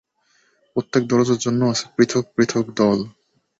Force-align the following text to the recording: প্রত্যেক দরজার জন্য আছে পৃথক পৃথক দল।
প্রত্যেক 0.75 1.03
দরজার 1.07 1.39
জন্য 1.45 1.61
আছে 1.71 1.85
পৃথক 1.95 2.25
পৃথক 2.35 2.65
দল। 2.79 2.99